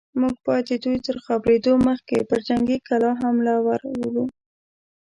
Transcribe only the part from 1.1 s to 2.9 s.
خبرېدو مخکې پر جنګي